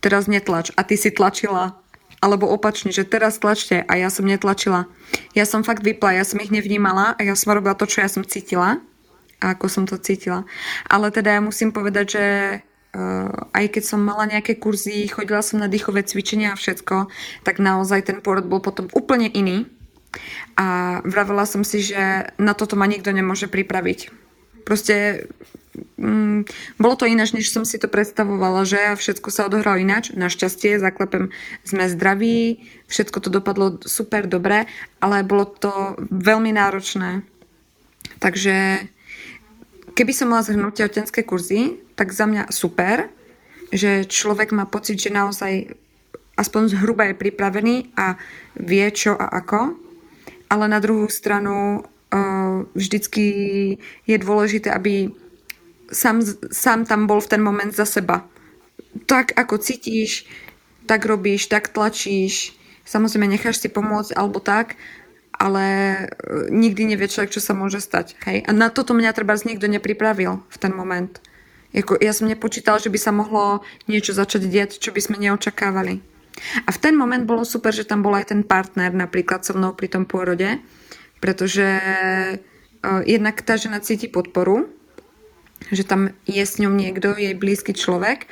teraz 0.00 0.30
netlač 0.30 0.72
a 0.78 0.86
ty 0.86 0.96
si 0.96 1.12
tlačila 1.12 1.76
alebo 2.20 2.44
opačne, 2.52 2.92
že 2.92 3.08
teraz 3.08 3.40
tlačte 3.40 3.80
a 3.80 3.92
ja 3.96 4.12
som 4.12 4.28
netlačila. 4.28 4.84
Ja 5.32 5.48
som 5.48 5.64
fakt 5.64 5.80
vypla, 5.80 6.20
ja 6.20 6.24
som 6.24 6.36
ich 6.38 6.52
nevnímala 6.52 7.16
a 7.16 7.20
ja 7.24 7.32
som 7.32 7.56
robila 7.56 7.72
to, 7.72 7.88
čo 7.88 8.04
ja 8.04 8.12
som 8.12 8.22
cítila 8.28 8.84
a 9.40 9.56
ako 9.56 9.66
som 9.72 9.84
to 9.88 9.96
cítila. 9.96 10.44
Ale 10.84 11.08
teda 11.08 11.40
ja 11.40 11.40
musím 11.40 11.72
povedať, 11.72 12.06
že 12.12 12.24
aj 13.54 13.66
keď 13.70 13.82
som 13.86 14.02
mala 14.02 14.26
nejaké 14.26 14.58
kurzy, 14.58 15.06
chodila 15.06 15.46
som 15.46 15.62
na 15.62 15.70
dýchové 15.70 16.02
cvičenia 16.02 16.54
a 16.54 16.58
všetko, 16.58 17.06
tak 17.46 17.62
naozaj 17.62 18.10
ten 18.10 18.18
porod 18.18 18.50
bol 18.50 18.58
potom 18.58 18.90
úplne 18.90 19.30
iný. 19.30 19.70
A 20.58 20.98
vravela 21.06 21.46
som 21.46 21.62
si, 21.62 21.86
že 21.86 22.34
na 22.34 22.52
toto 22.58 22.74
ma 22.74 22.90
nikto 22.90 23.14
nemôže 23.14 23.46
pripraviť. 23.46 24.10
Proste 24.66 25.26
mm, 26.02 26.50
bolo 26.82 26.94
to 26.98 27.06
ináč, 27.06 27.30
než 27.30 27.54
som 27.54 27.62
si 27.62 27.78
to 27.78 27.86
predstavovala, 27.86 28.66
že 28.66 28.90
a 28.90 28.98
všetko 28.98 29.30
sa 29.30 29.46
odohralo 29.46 29.78
ináč. 29.78 30.10
Našťastie, 30.10 30.82
zaklepem, 30.82 31.30
sme 31.62 31.86
zdraví, 31.86 32.66
všetko 32.90 33.18
to 33.22 33.30
dopadlo 33.30 33.78
super 33.86 34.26
dobre, 34.26 34.66
ale 34.98 35.22
bolo 35.22 35.46
to 35.46 35.94
veľmi 36.10 36.50
náročné. 36.58 37.22
Takže 38.18 38.82
keby 39.94 40.12
som 40.14 40.30
mala 40.30 40.46
zhrnúť 40.46 40.84
tehotenské 40.84 41.22
kurzy, 41.26 41.80
tak 41.94 42.14
za 42.14 42.26
mňa 42.26 42.50
super, 42.52 43.10
že 43.70 44.06
človek 44.06 44.50
má 44.50 44.66
pocit, 44.66 44.98
že 44.98 45.14
naozaj 45.14 45.74
aspoň 46.34 46.62
zhruba 46.72 47.10
je 47.10 47.20
pripravený 47.20 47.94
a 47.94 48.16
vie 48.56 48.86
čo 48.90 49.14
a 49.14 49.28
ako. 49.28 49.76
Ale 50.50 50.64
na 50.66 50.82
druhou 50.82 51.06
stranu 51.06 51.84
uh, 51.84 52.66
vždycky 52.74 53.26
je 54.08 54.16
dôležité, 54.18 54.74
aby 54.74 55.14
sám, 55.92 56.24
sám 56.50 56.88
tam 56.88 57.06
bol 57.06 57.22
v 57.22 57.30
ten 57.30 57.42
moment 57.42 57.70
za 57.70 57.86
seba. 57.86 58.26
Tak 59.06 59.38
ako 59.38 59.62
cítíš, 59.62 60.26
tak 60.90 61.06
robíš, 61.06 61.46
tak 61.46 61.70
tlačíš, 61.70 62.58
samozrejme 62.82 63.30
necháš 63.30 63.62
si 63.62 63.70
pomôcť 63.70 64.18
alebo 64.18 64.42
tak, 64.42 64.74
ale 65.40 65.64
e, 65.64 66.04
nikdy 66.52 66.92
nevie 66.92 67.08
človek, 67.08 67.32
čo 67.32 67.40
sa 67.40 67.56
môže 67.56 67.80
stať. 67.80 68.20
Hej? 68.28 68.44
A 68.44 68.52
na 68.52 68.68
toto 68.68 68.92
mňa 68.92 69.16
treba 69.16 69.32
z 69.40 69.48
nikto 69.48 69.64
nepripravil 69.72 70.44
v 70.44 70.56
ten 70.60 70.76
moment. 70.76 71.08
Jako, 71.72 71.96
ja 71.96 72.12
som 72.12 72.28
nepočítal, 72.28 72.76
že 72.76 72.92
by 72.92 72.98
sa 73.00 73.16
mohlo 73.16 73.64
niečo 73.88 74.12
začať 74.12 74.44
diať, 74.44 74.70
čo 74.76 74.92
by 74.92 75.00
sme 75.00 75.16
neočakávali. 75.16 76.04
A 76.66 76.70
v 76.70 76.78
ten 76.82 76.94
moment 76.94 77.24
bolo 77.24 77.48
super, 77.48 77.72
že 77.72 77.88
tam 77.88 78.04
bol 78.04 78.12
aj 78.12 78.34
ten 78.34 78.42
partner 78.44 78.92
napríklad 78.92 79.46
so 79.46 79.56
mnou 79.56 79.72
pri 79.72 79.88
tom 79.88 80.04
pôrode, 80.04 80.60
pretože 81.22 81.62
uh, 81.62 83.02
jednak 83.04 83.44
tá 83.44 83.54
žena 83.60 83.78
cíti 83.78 84.08
podporu, 84.08 84.66
že 85.68 85.84
tam 85.84 86.16
je 86.24 86.40
s 86.40 86.56
ňou 86.58 86.72
niekto, 86.72 87.12
jej 87.14 87.36
blízky 87.36 87.76
človek 87.76 88.26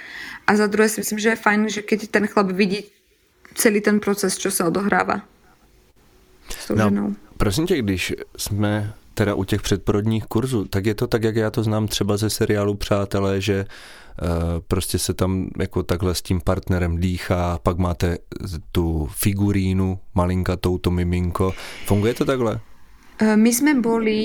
a 0.48 0.56
za 0.56 0.66
druhé 0.66 0.88
si 0.88 1.04
myslím, 1.04 1.20
že 1.20 1.36
je 1.36 1.44
fajn, 1.44 1.60
že 1.68 1.80
keď 1.84 2.08
ten 2.08 2.24
chlap 2.24 2.48
vidí 2.50 2.88
celý 3.52 3.84
ten 3.84 4.00
proces, 4.00 4.40
čo 4.40 4.48
sa 4.48 4.66
odohráva 4.66 5.20
s 5.20 5.37
tou 6.68 6.74
no, 6.74 6.84
ženou. 6.84 7.14
Prosím 7.36 7.66
tě, 7.66 7.78
když 7.78 8.14
jsme 8.36 8.92
teda 9.14 9.34
u 9.34 9.44
těch 9.44 9.62
předporodních 9.62 10.24
kurzů, 10.26 10.64
tak 10.64 10.86
je 10.86 10.94
to 10.94 11.06
tak, 11.06 11.22
jak 11.22 11.36
já 11.36 11.50
to 11.50 11.62
znám 11.62 11.88
třeba 11.88 12.16
ze 12.16 12.30
seriálu 12.30 12.74
Přátelé, 12.74 13.40
že 13.40 13.66
uh, 14.22 14.28
prostě 14.68 14.98
se 14.98 15.14
tam 15.14 15.50
jako 15.58 15.82
takhle 15.82 16.14
s 16.14 16.22
tím 16.22 16.40
partnerem 16.40 16.96
dýchá, 16.96 17.58
pak 17.62 17.78
máte 17.78 18.18
tu 18.72 19.08
figurínu 19.12 19.98
malinkatou, 20.14 20.78
to 20.78 20.90
miminko. 20.90 21.52
Funguje 21.86 22.14
to 22.14 22.24
takhle? 22.24 22.60
Eh, 23.18 23.34
my 23.34 23.50
sme 23.50 23.74
boli 23.82 24.22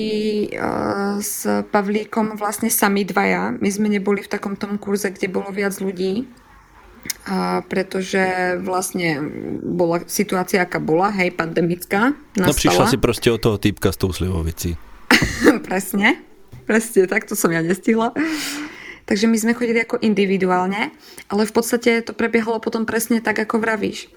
uh, 0.54 1.18
s 1.18 1.50
Pavlíkom 1.66 2.38
vlastne 2.38 2.70
sami 2.70 3.02
dvaja. 3.02 3.50
My 3.58 3.66
sme 3.66 3.90
neboli 3.90 4.22
v 4.22 4.30
takom 4.30 4.54
tom 4.54 4.78
kurze, 4.78 5.10
kde 5.10 5.26
bolo 5.26 5.50
viac 5.50 5.74
ľudí, 5.82 6.30
uh, 7.28 7.60
pretože 7.66 8.56
vlastne 8.60 9.20
bola 9.60 10.04
situácia, 10.04 10.62
aká 10.64 10.78
bola, 10.78 11.10
hej, 11.12 11.32
pandemická. 11.32 12.12
Nastala. 12.36 12.48
No 12.48 12.54
prišla 12.54 12.84
si 12.88 12.98
proste 13.00 13.28
od 13.32 13.40
toho 13.40 13.56
týpka 13.56 13.92
s 13.92 13.98
tou 14.00 14.12
slivovicí. 14.12 14.76
presne, 15.68 16.20
presne, 16.68 17.08
tak 17.08 17.28
to 17.28 17.36
som 17.36 17.52
ja 17.52 17.64
nestihla. 17.64 18.12
Takže 19.04 19.28
my 19.28 19.36
sme 19.36 19.52
chodili 19.52 19.84
ako 19.84 20.00
individuálne, 20.00 20.88
ale 21.28 21.42
v 21.44 21.52
podstate 21.52 22.00
to 22.00 22.16
prebiehalo 22.16 22.56
potom 22.56 22.88
presne 22.88 23.20
tak, 23.20 23.36
ako 23.36 23.60
vravíš. 23.60 24.08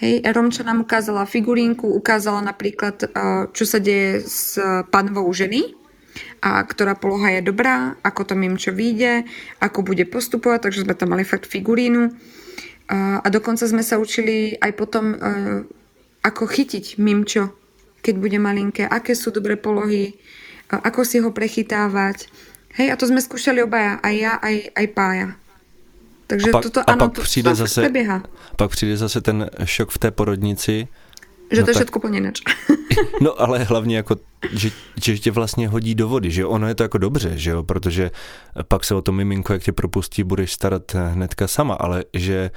Hej, 0.00 0.24
Romča 0.24 0.64
nám 0.64 0.82
ukázala 0.82 1.28
figurínku, 1.28 1.84
ukázala 1.84 2.40
napríklad, 2.40 2.96
eh, 3.04 3.08
čo 3.52 3.64
sa 3.68 3.78
deje 3.78 4.24
s 4.24 4.56
panvou 4.88 5.28
ženy, 5.30 5.81
a 6.42 6.60
ktorá 6.62 6.98
poloha 6.98 7.38
je 7.38 7.42
dobrá, 7.46 7.96
ako 8.04 8.32
to 8.32 8.34
mimčo 8.36 8.74
vyjde, 8.74 9.24
ako 9.62 9.86
bude 9.86 10.04
postupovať, 10.04 10.68
takže 10.68 10.84
sme 10.84 10.94
tam 10.98 11.16
mali 11.16 11.24
fakt 11.24 11.48
figurínu. 11.48 12.12
A 12.92 13.26
dokonca 13.32 13.64
sme 13.64 13.80
sa 13.80 13.96
učili 13.96 14.58
aj 14.60 14.72
potom, 14.76 15.16
eh, 15.16 15.64
ako 16.22 16.44
chytiť 16.44 17.00
mimčo, 17.00 17.54
keď 18.02 18.14
bude 18.18 18.38
malinké, 18.42 18.84
aké 18.84 19.14
sú 19.14 19.30
dobré 19.30 19.56
polohy, 19.56 20.18
ako 20.68 21.00
si 21.06 21.22
ho 21.22 21.30
prechytávať. 21.30 22.28
Hej, 22.76 22.92
a 22.92 22.96
to 22.96 23.04
sme 23.06 23.20
skúšali 23.20 23.60
obaja, 23.62 24.00
aj 24.00 24.14
ja, 24.16 24.32
aj, 24.40 24.56
aj 24.72 24.86
pája. 24.96 25.28
Takže 26.26 26.48
a 26.48 26.52
pak, 26.52 26.62
toto 26.64 26.80
ano, 26.80 26.88
a 26.88 26.96
pak 26.96 27.12
to, 27.12 27.22
přijde 27.22 27.50
to 27.50 27.54
zase. 27.54 27.80
Pak 28.56 28.70
přijde 28.70 28.96
zase 28.96 29.20
ten 29.20 29.50
šok 29.64 29.90
v 29.90 29.98
té 29.98 30.10
porodnici. 30.10 30.88
Že 31.52 31.60
no 31.60 31.64
to 31.64 31.70
je 31.70 31.74
tak, 31.74 31.80
všetko 31.82 31.98
úplně 31.98 32.20
neč. 32.20 32.42
no 33.20 33.40
ale 33.40 33.58
hlavně 33.58 33.96
jako, 33.96 34.16
že, 34.52 34.70
že 35.02 35.18
tě 35.18 35.30
vlastně 35.30 35.68
hodí 35.68 35.94
do 35.94 36.08
vody, 36.08 36.30
že 36.30 36.46
ono 36.46 36.68
je 36.68 36.74
to 36.74 36.82
jako 36.82 36.98
dobře, 36.98 37.32
že 37.38 37.50
jo, 37.50 37.62
protože 37.62 38.10
pak 38.68 38.84
se 38.84 38.94
o 38.94 39.02
to 39.02 39.12
miminko, 39.12 39.52
jak 39.52 39.62
tě 39.62 39.72
propustí, 39.72 40.24
budeš 40.24 40.52
starat 40.52 40.94
hnedka 40.94 41.48
sama, 41.48 41.74
ale 41.74 42.04
že 42.12 42.50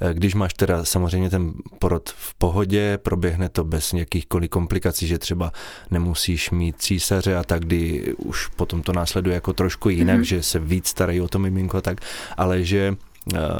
eh, 0.00 0.14
když 0.14 0.34
máš 0.34 0.54
teda 0.54 0.84
samozřejmě 0.84 1.30
ten 1.30 1.52
porod 1.78 2.10
v 2.10 2.34
pohodě, 2.34 2.98
proběhne 3.02 3.48
to 3.48 3.64
bez 3.64 3.92
jakýchkoliv 3.92 4.50
komplikací, 4.50 5.06
že 5.06 5.18
třeba 5.18 5.52
nemusíš 5.90 6.50
mít 6.50 6.76
císaře 6.78 7.36
a 7.36 7.44
tak, 7.44 7.64
kdy 7.64 8.14
už 8.18 8.46
potom 8.46 8.82
to 8.82 8.92
následuje 8.92 9.34
jako 9.34 9.52
trošku 9.52 9.88
jinak, 9.88 10.20
mm-hmm. 10.20 10.22
že 10.22 10.42
se 10.42 10.58
víc 10.58 10.88
starají 10.88 11.20
o 11.20 11.28
to 11.28 11.38
miminko 11.38 11.76
a 11.76 11.80
tak, 11.80 12.00
ale 12.36 12.64
že 12.64 12.96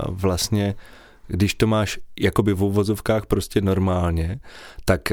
vlastně, 0.09 0.75
když 1.31 1.55
to 1.55 1.67
máš 1.67 1.99
jakoby 2.21 2.53
v 2.53 2.63
uvozovkách 2.63 3.27
prostě 3.27 3.61
normálně, 3.61 4.41
tak 4.85 5.13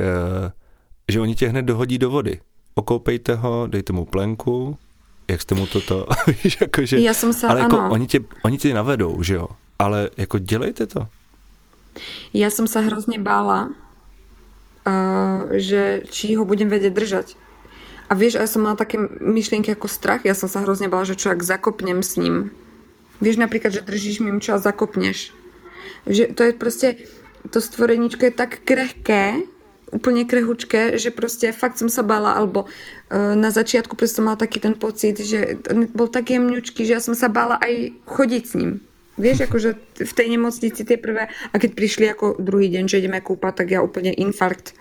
že 1.11 1.21
oni 1.21 1.35
tě 1.35 1.47
hned 1.47 1.61
dohodí 1.61 1.97
do 1.97 2.09
vody. 2.09 2.39
Okoupejte 2.75 3.35
ho, 3.35 3.67
dejte 3.67 3.93
mu 3.93 4.05
plenku, 4.05 4.77
jak 5.27 5.41
jste 5.41 5.55
mu 5.55 5.67
toto, 5.67 6.07
víš, 6.43 6.57
jakože, 6.61 6.99
Já 6.99 7.13
jsem 7.13 7.33
se, 7.33 7.47
ale 7.47 7.59
jako 7.59 7.79
ano. 7.79 7.91
oni 7.91 8.07
tě, 8.07 8.19
oni 8.43 8.57
tě 8.57 8.73
navedou, 8.73 9.23
že 9.23 9.33
jo, 9.33 9.47
ale 9.79 10.09
jako 10.17 10.39
dělejte 10.39 10.87
to. 10.87 11.07
Já 12.33 12.49
jsem 12.49 12.67
se 12.67 12.81
hrozně 12.81 13.19
bála, 13.19 13.69
uh, 14.87 15.51
že 15.51 16.01
či 16.09 16.35
ho 16.35 16.45
budem 16.45 16.69
vědět 16.69 16.93
držet. 16.93 17.37
A 18.09 18.15
víš, 18.15 18.33
já 18.33 18.47
jsem 18.47 18.61
měla 18.61 18.75
také 18.75 18.97
myšlenky 19.21 19.71
jako 19.71 19.87
strach, 19.87 20.25
já 20.25 20.33
jsem 20.33 20.49
se 20.49 20.59
hrozně 20.59 20.89
bála, 20.89 21.03
že 21.03 21.15
člověk 21.15 21.43
zakopnem 21.43 22.03
s 22.03 22.15
ním 22.15 22.51
Vieš 23.21 23.41
napríklad, 23.41 23.73
že 23.73 23.81
držíš 23.81 24.19
mimčo 24.21 24.53
a 24.53 24.61
zakopneš. 24.61 25.33
Že 26.07 26.23
to 26.33 26.41
je 26.43 26.51
proste, 26.55 26.87
to 27.51 27.57
stvoreníčko 27.59 28.27
je 28.27 28.33
tak 28.33 28.63
krehké, 28.63 29.43
úplne 29.87 30.27
krehučké, 30.27 30.99
že 30.99 31.15
proste 31.15 31.55
fakt 31.55 31.79
som 31.79 31.87
sa 31.87 32.03
bála, 32.03 32.35
alebo 32.35 32.67
uh, 32.67 33.35
na 33.39 33.55
začiatku 33.55 33.95
proste 33.95 34.19
mala 34.19 34.35
taký 34.35 34.59
ten 34.59 34.75
pocit, 34.75 35.15
že 35.15 35.63
bol 35.95 36.11
tak 36.11 36.27
jemňučký, 36.27 36.83
že 36.83 36.99
ja 36.99 37.01
som 37.03 37.15
sa 37.15 37.31
bála 37.31 37.55
aj 37.63 37.95
chodiť 38.03 38.43
s 38.43 38.53
ním. 38.59 38.71
Vieš, 39.17 39.49
akože 39.49 39.69
v 40.03 40.13
tej 40.13 40.27
nemocnici 40.29 40.85
tie 40.85 40.99
prvé, 40.99 41.31
a 41.31 41.55
keď 41.57 41.71
prišli 41.73 42.05
ako 42.11 42.37
druhý 42.37 42.69
deň, 42.69 42.85
že 42.85 42.99
ideme 43.01 43.17
kúpať, 43.17 43.63
tak 43.63 43.67
ja 43.73 43.81
úplne 43.81 44.13
infarkt. 44.13 44.77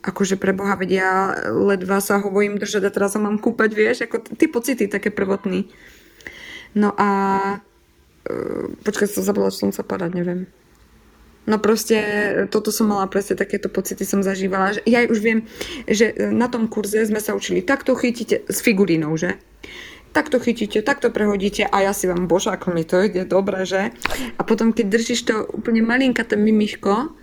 Akože 0.00 0.38
pre 0.38 0.54
Boha, 0.54 0.78
vedia, 0.78 1.34
ledva 1.50 1.98
sa 2.00 2.22
ho 2.22 2.30
bojím 2.30 2.56
držať 2.56 2.86
a 2.86 2.94
teraz 2.94 3.18
ho 3.18 3.20
mám 3.20 3.42
kúpať, 3.42 3.74
vieš, 3.74 4.06
ako 4.06 4.22
ty 4.38 4.46
pocity 4.48 4.86
také 4.86 5.10
prvotný. 5.10 5.68
No 6.72 6.94
a 6.96 7.08
uh, 8.26 8.68
počkaj, 8.82 9.08
som 9.08 9.22
zabudla, 9.22 9.54
čo 9.54 9.68
som 9.68 9.72
sa 9.72 9.86
padať, 9.86 10.10
neviem. 10.12 10.50
No 11.46 11.62
proste 11.62 11.96
toto 12.50 12.74
som 12.74 12.90
mala 12.90 13.06
presne 13.06 13.38
takéto 13.38 13.70
pocity 13.70 14.02
som 14.02 14.18
zažívala. 14.18 14.82
Ja 14.82 15.06
už 15.06 15.18
viem, 15.22 15.46
že 15.86 16.10
na 16.34 16.50
tom 16.50 16.66
kurze 16.66 17.06
sme 17.06 17.22
sa 17.22 17.38
učili 17.38 17.62
takto 17.62 17.94
chytíte 17.94 18.42
s 18.50 18.58
figurínou, 18.58 19.14
že? 19.14 19.38
Takto 20.10 20.42
chytíte, 20.42 20.82
takto 20.82 21.14
prehodíte 21.14 21.70
a 21.70 21.86
ja 21.86 21.92
si 21.94 22.10
vám, 22.10 22.26
bože, 22.26 22.50
ako 22.50 22.74
mi 22.74 22.82
to 22.82 22.98
ide 22.98 23.22
dobre, 23.30 23.62
že? 23.62 23.94
A 24.34 24.42
potom, 24.42 24.74
keď 24.74 24.86
držíš 24.90 25.20
to 25.22 25.46
úplne 25.54 25.86
ten 26.10 26.40
mimiško, 26.42 27.14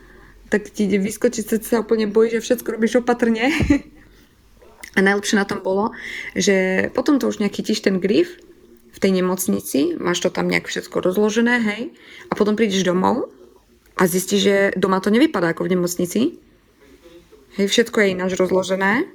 tak 0.47 0.71
ti 0.71 0.87
ide 0.87 1.03
vyskočiť, 1.03 1.43
sa, 1.43 1.57
sa 1.59 1.77
úplne 1.83 2.07
bojí, 2.07 2.39
že 2.39 2.45
všetko 2.45 2.79
robíš 2.79 3.03
opatrne. 3.03 3.51
a 4.95 4.99
najlepšie 5.01 5.35
na 5.35 5.49
tom 5.49 5.59
bolo, 5.65 5.91
že 6.37 6.87
potom 6.93 7.17
to 7.17 7.27
už 7.27 7.41
chytíš 7.49 7.81
ten 7.81 7.97
grif 7.97 8.37
v 8.93 8.97
tej 9.01 9.11
nemocnici, 9.11 9.97
máš 9.97 10.21
to 10.21 10.29
tam 10.29 10.45
nejak 10.47 10.69
všetko 10.69 11.01
rozložené, 11.01 11.59
hej, 11.65 11.81
a 12.29 12.33
potom 12.37 12.53
prídeš 12.53 12.85
domov 12.85 13.33
a 13.97 14.05
zistíš, 14.05 14.41
že 14.41 14.55
doma 14.77 15.01
to 15.01 15.09
nevypadá 15.09 15.53
ako 15.53 15.65
v 15.65 15.73
nemocnici. 15.77 16.21
Hej, 17.57 17.69
všetko 17.69 17.97
je 18.01 18.07
ináč 18.13 18.31
rozložené, 18.37 19.05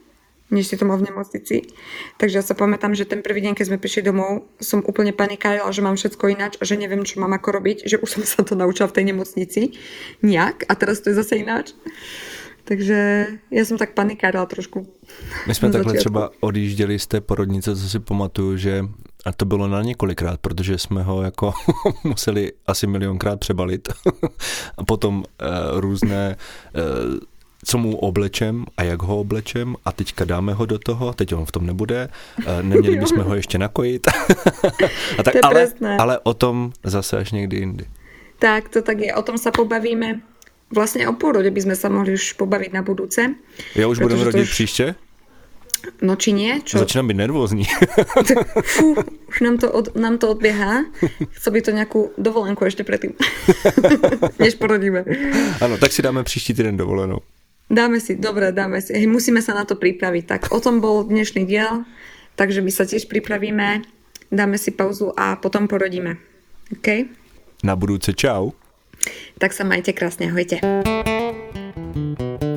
než 0.50 0.70
si 0.70 0.78
to 0.78 0.86
mal 0.86 0.96
v 0.96 1.10
nemocnici. 1.10 1.68
Takže 2.16 2.38
ja 2.40 2.44
sa 2.44 2.54
pamätám, 2.56 2.94
že 2.94 3.04
ten 3.04 3.20
prvý 3.20 3.42
deň, 3.44 3.58
keď 3.58 3.66
sme 3.74 3.82
prišli 3.82 4.06
domov, 4.06 4.46
som 4.62 4.80
úplne 4.86 5.12
panikárila, 5.12 5.68
že 5.74 5.84
mám 5.84 5.98
všetko 5.98 6.24
ináč 6.32 6.52
a 6.58 6.64
že 6.64 6.80
neviem, 6.80 7.04
čo 7.04 7.20
mám 7.20 7.34
ako 7.36 7.58
robiť, 7.60 7.84
že 7.84 8.00
už 8.00 8.08
som 8.08 8.22
sa 8.24 8.40
to 8.46 8.54
naučila 8.56 8.88
v 8.88 8.96
tej 8.96 9.04
nemocnici 9.14 9.60
nejak 10.24 10.64
a 10.66 10.72
teraz 10.78 11.02
to 11.04 11.10
je 11.12 11.18
zase 11.18 11.42
ináč. 11.42 11.76
Takže 12.68 13.26
já 13.50 13.64
jsem 13.64 13.78
tak 13.78 13.94
panikárila 13.94 14.46
trošku. 14.46 14.86
My 15.46 15.54
jsme 15.54 15.70
takhle 15.70 15.92
začátku. 15.92 16.00
třeba 16.00 16.30
odjížděli 16.40 16.98
z 16.98 17.06
té 17.06 17.20
porodnice, 17.20 17.76
co 17.76 17.88
si 17.88 17.98
pamatuju, 17.98 18.56
že 18.56 18.84
a 19.24 19.32
to 19.32 19.44
bylo 19.44 19.68
na 19.68 19.82
několikrát, 19.82 20.40
protože 20.40 20.78
jsme 20.78 21.02
ho 21.02 21.22
jako 21.22 21.52
museli 22.04 22.52
asi 22.66 22.86
milionkrát 22.86 23.40
přebalit. 23.40 23.88
a 24.78 24.84
potom 24.84 25.18
uh, 25.18 25.24
různé 25.80 26.36
uh, 26.74 27.18
co 27.64 27.78
mu 27.78 27.96
oblečem 27.96 28.64
a 28.76 28.82
jak 28.82 29.02
ho 29.02 29.20
oblečem 29.20 29.76
a 29.84 29.92
teďka 29.92 30.24
dáme 30.24 30.52
ho 30.54 30.66
do 30.66 30.78
toho, 30.78 31.12
teď 31.12 31.34
on 31.34 31.44
v 31.44 31.52
tom 31.52 31.66
nebude, 31.66 32.08
uh, 32.38 32.44
neměli 32.62 32.96
bychom 33.00 33.24
ho 33.24 33.34
ještě 33.34 33.58
nakojit. 33.58 34.08
a 35.18 35.22
tak, 35.22 35.34
ale, 35.42 35.68
ale 35.98 36.18
o 36.18 36.34
tom 36.34 36.72
zase 36.84 37.18
až 37.18 37.32
někdy 37.32 37.56
jindy. 37.56 37.84
Tak, 38.38 38.68
to 38.68 38.82
tak 38.82 38.98
je, 38.98 39.14
o 39.14 39.22
tom 39.22 39.38
se 39.38 39.50
pobavíme. 39.50 40.20
Vlastně 40.70 41.08
o 41.08 41.12
pôrode 41.12 41.48
by 41.50 41.60
sme 41.60 41.76
sa 41.76 41.88
mohli 41.88 42.12
už 42.12 42.36
pobaviť 42.36 42.72
na 42.72 42.82
budúce. 42.84 43.24
Ja 43.74 43.88
už 43.88 43.98
budem 44.04 44.20
rodiť 44.20 44.42
už... 44.42 44.50
příště? 44.50 44.94
No 46.02 46.16
či 46.16 46.34
nie? 46.34 46.60
Čo? 46.60 46.78
Začínam 46.82 47.08
byť 47.08 47.16
nervózní. 47.16 47.64
Fú, 48.74 48.98
už 49.28 49.40
nám 49.40 49.58
to, 49.58 49.72
od, 49.72 49.96
nám 49.96 50.18
to 50.18 50.34
odbieha. 50.34 50.84
Chcel 51.38 51.52
by 51.54 51.60
to 51.62 51.70
nejakú 51.70 52.00
dovolenku 52.18 52.66
ešte 52.66 52.82
predtým, 52.82 53.14
než 54.42 54.58
porodíme. 54.58 55.06
Ano, 55.62 55.78
tak 55.78 55.94
si 55.94 56.02
dáme 56.02 56.26
příští 56.26 56.54
týden 56.54 56.76
dovolenou. 56.76 57.22
Dáme 57.70 58.00
si, 58.00 58.16
dobre, 58.16 58.52
dáme 58.52 58.82
si. 58.82 59.06
Musíme 59.06 59.42
sa 59.42 59.54
na 59.54 59.64
to 59.64 59.76
pripraviť. 59.76 60.24
Tak 60.26 60.42
o 60.50 60.58
tom 60.60 60.80
bol 60.80 61.04
dnešný 61.04 61.46
diel, 61.46 61.84
takže 62.34 62.58
my 62.64 62.70
sa 62.74 62.88
tiež 62.88 63.06
pripravíme, 63.06 63.84
dáme 64.32 64.58
si 64.58 64.74
pauzu 64.74 65.12
a 65.14 65.36
potom 65.36 65.68
porodíme. 65.68 66.18
OK? 66.74 67.06
Na 67.62 67.76
budúce, 67.76 68.12
čau. 68.18 68.56
Tak 69.38 69.54
sa 69.54 69.62
majte 69.64 69.94
krásne, 69.94 70.30
ahojte. 70.30 70.58
thank 71.98 72.42
you 72.42 72.47